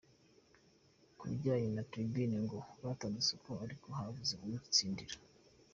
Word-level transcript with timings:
Ku 1.17 1.23
bijyanye 1.29 1.69
na 1.73 1.83
Tribune 1.91 2.37
ngo 2.45 2.57
batanze 2.83 3.17
isoko 3.23 3.49
ariko 3.65 3.87
habuze 3.97 4.33
uritsindira. 4.45 5.15